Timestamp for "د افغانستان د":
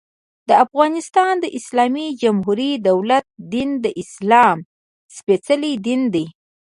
0.49-1.45